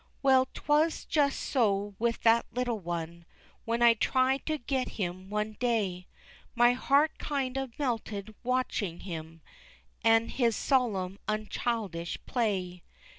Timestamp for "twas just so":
0.55-1.93